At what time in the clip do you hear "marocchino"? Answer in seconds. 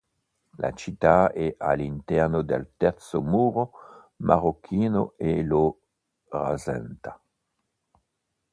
4.15-5.13